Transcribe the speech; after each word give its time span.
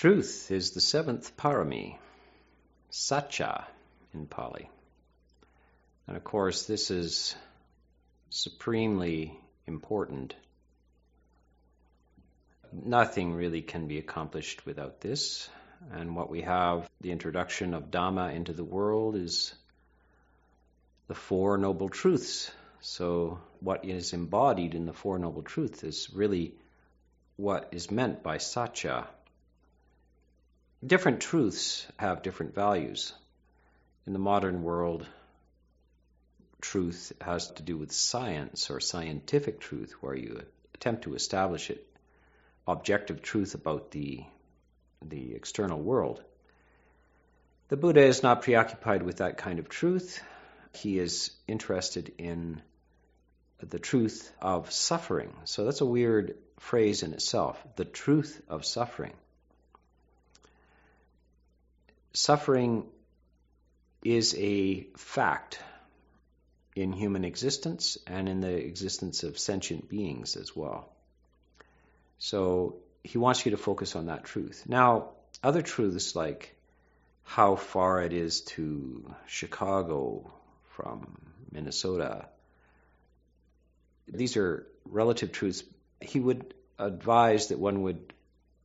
Truth 0.00 0.50
is 0.50 0.70
the 0.70 0.80
seventh 0.80 1.36
parami, 1.36 1.98
sacca 2.90 3.66
in 4.14 4.24
Pali. 4.24 4.70
And 6.06 6.16
of 6.16 6.24
course, 6.24 6.62
this 6.62 6.90
is 6.90 7.34
supremely 8.30 9.38
important. 9.66 10.34
Nothing 12.72 13.34
really 13.34 13.60
can 13.60 13.88
be 13.88 13.98
accomplished 13.98 14.64
without 14.64 15.02
this. 15.02 15.50
And 15.92 16.16
what 16.16 16.30
we 16.30 16.40
have, 16.40 16.88
the 17.02 17.12
introduction 17.12 17.74
of 17.74 17.90
Dhamma 17.90 18.34
into 18.34 18.54
the 18.54 18.64
world, 18.64 19.16
is 19.16 19.52
the 21.08 21.14
Four 21.14 21.58
Noble 21.58 21.90
Truths. 21.90 22.50
So, 22.80 23.38
what 23.60 23.84
is 23.84 24.14
embodied 24.14 24.74
in 24.74 24.86
the 24.86 24.94
Four 24.94 25.18
Noble 25.18 25.42
Truths 25.42 25.84
is 25.84 26.08
really 26.10 26.54
what 27.36 27.68
is 27.72 27.90
meant 27.90 28.22
by 28.22 28.38
Satya. 28.38 29.06
Different 30.84 31.20
truths 31.20 31.86
have 31.98 32.22
different 32.22 32.54
values. 32.54 33.12
In 34.06 34.14
the 34.14 34.18
modern 34.18 34.62
world, 34.62 35.06
truth 36.62 37.12
has 37.20 37.50
to 37.52 37.62
do 37.62 37.76
with 37.76 37.92
science 37.92 38.70
or 38.70 38.80
scientific 38.80 39.60
truth, 39.60 39.92
where 40.00 40.14
you 40.14 40.40
attempt 40.74 41.02
to 41.02 41.14
establish 41.14 41.68
it, 41.68 41.86
objective 42.66 43.20
truth 43.20 43.54
about 43.54 43.90
the, 43.90 44.24
the 45.02 45.34
external 45.34 45.78
world. 45.78 46.22
The 47.68 47.76
Buddha 47.76 48.02
is 48.02 48.22
not 48.22 48.42
preoccupied 48.42 49.02
with 49.02 49.18
that 49.18 49.36
kind 49.36 49.58
of 49.58 49.68
truth. 49.68 50.22
He 50.72 50.98
is 50.98 51.30
interested 51.46 52.14
in 52.16 52.62
the 53.58 53.78
truth 53.78 54.32
of 54.40 54.72
suffering. 54.72 55.34
So 55.44 55.66
that's 55.66 55.82
a 55.82 55.86
weird 55.86 56.38
phrase 56.58 57.02
in 57.02 57.12
itself 57.12 57.62
the 57.76 57.84
truth 57.84 58.40
of 58.48 58.64
suffering. 58.64 59.12
Suffering 62.12 62.86
is 64.04 64.34
a 64.36 64.82
fact 64.96 65.60
in 66.74 66.92
human 66.92 67.24
existence 67.24 67.98
and 68.06 68.28
in 68.28 68.40
the 68.40 68.54
existence 68.56 69.22
of 69.22 69.38
sentient 69.38 69.88
beings 69.88 70.36
as 70.36 70.56
well. 70.56 70.88
So 72.18 72.76
he 73.04 73.18
wants 73.18 73.44
you 73.44 73.52
to 73.52 73.56
focus 73.56 73.96
on 73.96 74.06
that 74.06 74.24
truth. 74.24 74.64
Now, 74.66 75.10
other 75.42 75.62
truths 75.62 76.16
like 76.16 76.56
how 77.22 77.56
far 77.56 78.02
it 78.02 78.12
is 78.12 78.40
to 78.42 79.14
Chicago 79.26 80.32
from 80.70 81.16
Minnesota, 81.52 82.26
these 84.08 84.36
are 84.36 84.66
relative 84.84 85.32
truths. 85.32 85.62
He 86.00 86.18
would 86.18 86.54
advise 86.78 87.48
that 87.48 87.58
one 87.58 87.82
would 87.82 88.12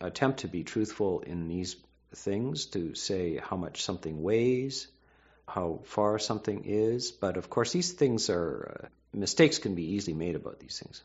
attempt 0.00 0.40
to 0.40 0.48
be 0.48 0.64
truthful 0.64 1.20
in 1.20 1.48
these 1.48 1.76
things, 2.16 2.66
to 2.66 2.94
say 2.94 3.36
how 3.36 3.56
much 3.56 3.82
something 3.84 4.22
weighs, 4.22 4.88
how 5.48 5.80
far 5.84 6.18
something 6.18 6.64
is. 6.64 7.10
But 7.10 7.36
of 7.36 7.48
course, 7.50 7.72
these 7.72 7.92
things 7.92 8.30
are 8.30 8.82
uh, 8.84 8.88
mistakes 9.12 9.58
can 9.58 9.74
be 9.74 9.94
easily 9.94 10.14
made 10.14 10.36
about 10.36 10.58
these 10.58 10.78
things. 10.78 11.02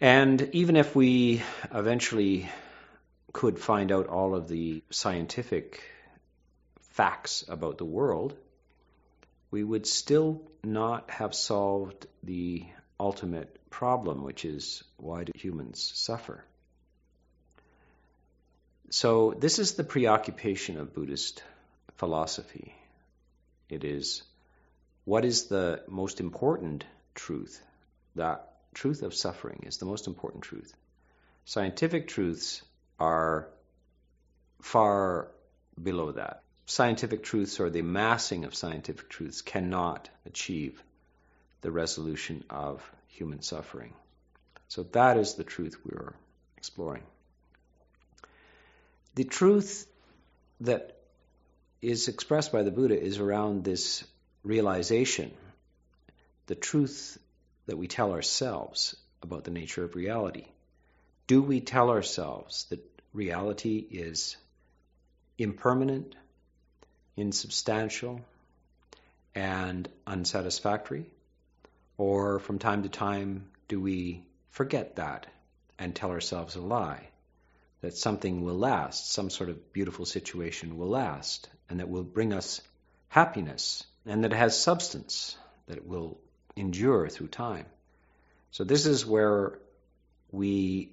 And 0.00 0.50
even 0.52 0.76
if 0.76 0.94
we 0.94 1.42
eventually 1.72 2.48
could 3.32 3.58
find 3.58 3.90
out 3.92 4.06
all 4.06 4.34
of 4.34 4.48
the 4.48 4.82
scientific 4.90 5.82
facts 6.80 7.44
about 7.48 7.78
the 7.78 7.84
world, 7.84 8.36
we 9.50 9.62
would 9.62 9.86
still 9.86 10.42
not 10.62 11.10
have 11.10 11.34
solved 11.34 12.06
the 12.22 12.64
ultimate 12.98 13.58
problem, 13.70 14.22
which 14.22 14.44
is 14.44 14.82
why 14.96 15.24
do 15.24 15.32
humans 15.34 15.92
suffer? 15.94 16.44
So, 18.94 19.34
this 19.36 19.58
is 19.58 19.72
the 19.72 19.82
preoccupation 19.82 20.78
of 20.78 20.94
Buddhist 20.94 21.42
philosophy. 21.96 22.76
It 23.68 23.82
is 23.82 24.22
what 25.04 25.24
is 25.24 25.46
the 25.46 25.82
most 25.88 26.20
important 26.20 26.84
truth? 27.12 27.60
That 28.14 28.52
truth 28.72 29.02
of 29.02 29.12
suffering 29.12 29.64
is 29.66 29.78
the 29.78 29.84
most 29.84 30.06
important 30.06 30.44
truth. 30.44 30.72
Scientific 31.44 32.06
truths 32.06 32.62
are 33.00 33.48
far 34.62 35.26
below 35.82 36.12
that. 36.12 36.44
Scientific 36.66 37.24
truths 37.24 37.58
or 37.58 37.70
the 37.70 37.82
massing 37.82 38.44
of 38.44 38.54
scientific 38.54 39.08
truths 39.08 39.42
cannot 39.42 40.08
achieve 40.24 40.80
the 41.62 41.72
resolution 41.72 42.44
of 42.48 42.80
human 43.08 43.42
suffering. 43.42 43.92
So 44.68 44.84
that 44.92 45.16
is 45.16 45.34
the 45.34 45.42
truth 45.42 45.84
we 45.84 45.96
are 45.96 46.14
exploring. 46.56 47.02
The 49.16 49.24
truth 49.24 49.86
that 50.60 50.98
is 51.80 52.08
expressed 52.08 52.50
by 52.50 52.64
the 52.64 52.72
Buddha 52.72 53.00
is 53.00 53.18
around 53.18 53.62
this 53.62 54.02
realization, 54.42 55.32
the 56.46 56.56
truth 56.56 57.18
that 57.66 57.76
we 57.76 57.86
tell 57.86 58.12
ourselves 58.12 58.96
about 59.22 59.44
the 59.44 59.52
nature 59.52 59.84
of 59.84 59.94
reality. 59.94 60.46
Do 61.26 61.42
we 61.42 61.60
tell 61.60 61.90
ourselves 61.90 62.64
that 62.70 62.80
reality 63.12 63.78
is 63.78 64.36
impermanent, 65.38 66.16
insubstantial, 67.16 68.20
and 69.34 69.88
unsatisfactory? 70.06 71.06
Or 71.96 72.40
from 72.40 72.58
time 72.58 72.82
to 72.82 72.88
time, 72.88 73.46
do 73.68 73.80
we 73.80 74.24
forget 74.50 74.96
that 74.96 75.28
and 75.78 75.94
tell 75.94 76.10
ourselves 76.10 76.56
a 76.56 76.60
lie? 76.60 77.08
That 77.84 77.98
something 77.98 78.40
will 78.40 78.56
last, 78.56 79.12
some 79.12 79.28
sort 79.28 79.50
of 79.50 79.74
beautiful 79.74 80.06
situation 80.06 80.78
will 80.78 80.88
last, 80.88 81.50
and 81.68 81.80
that 81.80 81.90
will 81.90 82.02
bring 82.02 82.32
us 82.32 82.62
happiness, 83.08 83.84
and 84.06 84.24
that 84.24 84.32
it 84.32 84.36
has 84.36 84.58
substance, 84.58 85.36
that 85.66 85.76
it 85.76 85.86
will 85.86 86.18
endure 86.56 87.10
through 87.10 87.28
time. 87.28 87.66
So, 88.52 88.64
this 88.64 88.86
is 88.86 89.04
where 89.04 89.58
we 90.32 90.92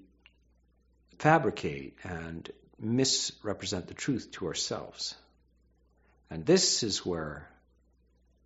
fabricate 1.17 1.95
and 2.03 2.51
misrepresent 2.77 3.87
the 3.87 3.93
truth 3.93 4.31
to 4.31 4.47
ourselves. 4.47 5.15
And 6.29 6.45
this 6.45 6.83
is 6.83 7.05
where 7.05 7.47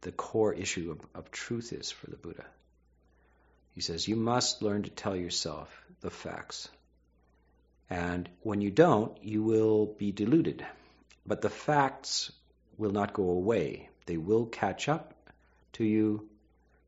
the 0.01 0.11
core 0.11 0.53
issue 0.53 0.91
of, 0.91 1.01
of, 1.19 1.31
truth 1.31 1.73
is 1.73 1.89
for 1.89 2.11
the 2.11 2.15
Buddha. 2.15 2.45
He 3.73 3.81
says, 3.81 4.07
You 4.07 4.15
must 4.15 4.61
learn 4.61 4.83
to 4.83 4.91
tell 4.91 5.15
yourself 5.15 5.67
the 6.01 6.11
facts. 6.11 6.69
And 7.89 8.29
when 8.41 8.61
you 8.61 8.71
don't, 8.71 9.17
you 9.23 9.43
will 9.43 9.85
be 9.85 10.11
deluded. 10.11 10.65
But 11.25 11.41
the 11.41 11.49
facts 11.49 12.31
will 12.77 12.91
not 12.91 13.13
go 13.13 13.29
away. 13.29 13.89
They 14.05 14.17
will 14.17 14.45
catch 14.45 14.89
up 14.89 15.13
to 15.73 15.83
you 15.83 16.27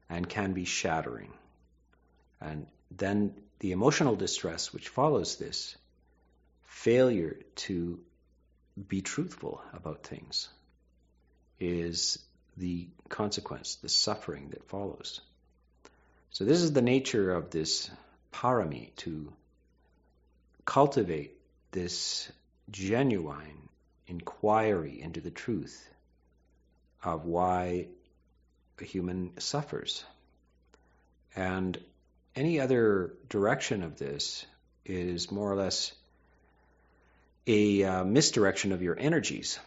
and 0.09 0.27
can 0.27 0.53
be 0.53 0.65
shattering. 0.65 1.31
And 2.41 2.67
then 2.91 3.33
the 3.59 3.71
emotional 3.71 4.15
distress 4.15 4.71
which 4.73 4.89
follows 4.89 5.37
this, 5.37 5.75
failure 6.65 7.39
to 7.55 7.99
be 8.87 9.01
truthful 9.01 9.61
about 9.73 10.03
things, 10.03 10.49
is 11.59 12.19
the 12.57 12.87
consequence, 13.09 13.75
the 13.75 13.89
suffering 13.89 14.49
that 14.49 14.67
follows. 14.69 15.21
So, 16.31 16.45
this 16.45 16.61
is 16.61 16.73
the 16.73 16.81
nature 16.81 17.33
of 17.33 17.49
this 17.49 17.89
parami 18.31 18.95
to 18.97 19.33
cultivate 20.67 21.31
this 21.71 22.29
genuine 22.69 23.69
inquiry 24.05 25.01
into 25.01 25.21
the 25.21 25.31
truth 25.31 25.89
of 27.01 27.25
why 27.25 27.87
a 28.79 28.83
human 28.83 29.31
suffers. 29.39 30.03
And 31.35 31.79
any 32.35 32.59
other 32.59 33.13
direction 33.29 33.81
of 33.81 33.97
this 33.97 34.45
is 34.85 35.31
more 35.31 35.49
or 35.49 35.55
less 35.55 35.93
a 37.47 37.83
uh, 37.83 38.03
misdirection 38.03 38.73
of 38.73 38.81
your 38.81 38.99
energies. 38.99 39.59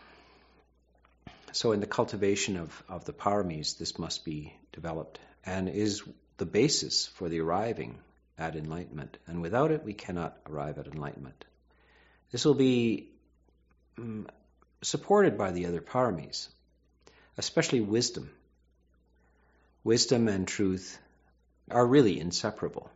So, 1.53 1.73
in 1.73 1.81
the 1.81 1.87
cultivation 1.87 2.59
of, 2.59 2.83
of 2.91 3.07
the 3.07 3.15
paramis, 3.15 3.79
this 3.79 3.99
must 3.99 4.25
be 4.25 4.53
developed 4.73 5.19
and 5.47 5.69
is 5.69 6.03
the 6.37 6.47
basis 6.47 7.07
for 7.07 7.31
the 7.31 7.41
arriving 7.41 7.99
at 8.41 8.57
enlightenment. 8.57 9.19
And 9.27 9.43
without 9.43 9.71
it, 9.71 9.85
we 9.85 9.93
cannot 9.93 10.37
arrive 10.49 10.79
at 10.79 10.87
enlightenment. 10.87 11.45
This 12.33 12.45
will 12.45 12.55
be 12.55 13.11
um, 13.99 14.27
supported 14.83 15.37
by 15.37 15.53
the 15.53 15.67
other 15.67 15.83
paramis, 15.83 16.49
especially 17.37 17.83
wisdom. 17.83 18.31
Wisdom 19.85 20.27
and 20.29 20.49
truth 20.49 20.99
are 21.71 21.87
really 21.87 22.19
inseparable. 22.19 22.91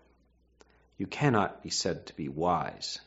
You 0.97 1.07
cannot 1.07 1.63
be 1.63 1.71
said 1.71 2.07
to 2.07 2.17
be 2.17 2.29
wise 2.29 2.99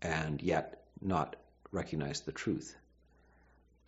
and 0.00 0.40
yet 0.42 0.82
not 1.00 1.36
recognize 1.70 2.20
the 2.20 2.32
truth. 2.32 2.74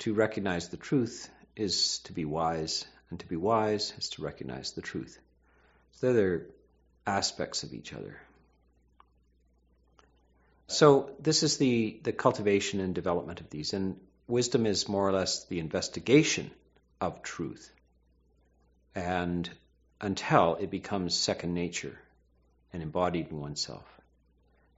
To 0.00 0.12
recognize 0.12 0.68
the 0.68 0.76
truth 0.76 1.30
is 1.54 2.00
to 2.00 2.12
be 2.12 2.26
wise, 2.26 2.84
and 3.08 3.18
to 3.20 3.26
be 3.26 3.36
wise 3.36 3.94
is 3.96 4.10
to 4.10 4.22
recognize 4.22 4.72
the 4.72 4.82
truth. 4.82 5.18
So 5.92 6.12
they're 6.12 6.46
aspects 7.06 7.62
of 7.62 7.72
each 7.72 7.92
other. 7.92 8.20
So 10.66 11.10
this 11.20 11.42
is 11.42 11.58
the, 11.58 12.00
the 12.02 12.12
cultivation 12.12 12.80
and 12.80 12.94
development 12.94 13.40
of 13.40 13.50
these. 13.50 13.72
And 13.72 14.00
wisdom 14.26 14.66
is 14.66 14.88
more 14.88 15.08
or 15.08 15.12
less 15.12 15.44
the 15.44 15.60
investigation 15.60 16.50
of 17.00 17.22
truth. 17.22 17.70
And 18.94 19.48
until 20.00 20.56
it 20.60 20.70
becomes 20.70 21.14
second 21.14 21.54
nature 21.54 21.98
and 22.72 22.82
embodied 22.82 23.30
in 23.30 23.40
oneself. 23.40 23.84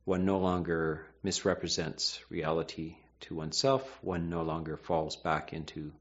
One 0.04 0.24
no 0.24 0.38
longer 0.38 1.06
misrepresents 1.22 2.20
reality 2.30 2.96
to 3.20 3.34
oneself, 3.34 3.82
one 4.02 4.30
no 4.30 4.42
longer 4.42 4.76
falls 4.76 5.16
back 5.16 5.52
into 5.52 5.92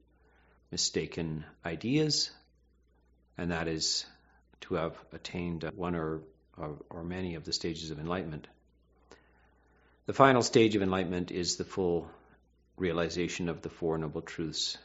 mistaken 0.70 1.44
ideas, 1.64 2.30
and 3.36 3.50
that 3.50 3.68
is 3.68 4.06
to 4.62 4.74
have 4.74 4.96
attained 5.12 5.70
one 5.76 5.94
or, 5.94 6.20
or, 6.56 6.76
or 6.90 7.04
many 7.04 7.34
of 7.34 7.44
the 7.44 7.52
stages 7.52 7.90
of 7.90 7.98
enlightenment. 7.98 8.46
The 10.06 10.12
final 10.12 10.42
stage 10.42 10.74
of 10.74 10.82
enlightenment 10.82 11.30
is 11.30 11.56
the 11.56 11.64
full 11.64 12.10
realization 12.76 13.48
of 13.48 13.62
the 13.62 13.68
Four 13.68 13.98
Noble 13.98 14.22
Truths, 14.22 14.78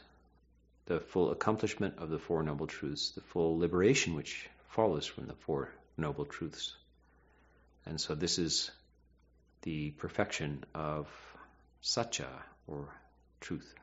the 0.86 1.00
full 1.00 1.30
accomplishment 1.30 1.94
of 1.98 2.10
the 2.10 2.18
Four 2.18 2.42
Noble 2.42 2.66
Truths, 2.66 3.10
the 3.12 3.20
full 3.20 3.58
liberation 3.58 4.14
which 4.14 4.48
follows 4.68 5.06
from 5.06 5.26
the 5.26 5.34
Four 5.34 5.70
Noble 5.96 6.24
Truths. 6.24 6.74
And 7.86 8.00
so 8.00 8.14
this 8.14 8.38
is 8.38 8.70
the 9.62 9.90
perfection 9.92 10.64
of 10.74 11.08
Satya 11.80 12.28
or 12.66 12.88
truth. 13.40 13.74